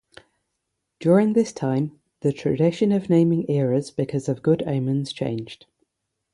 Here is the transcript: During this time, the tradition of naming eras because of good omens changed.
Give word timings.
During 0.99 1.33
this 1.33 1.53
time, 1.53 1.99
the 2.21 2.33
tradition 2.33 2.91
of 2.91 3.07
naming 3.07 3.45
eras 3.47 3.91
because 3.91 4.27
of 4.27 4.41
good 4.41 4.63
omens 4.67 5.13
changed. 5.13 5.67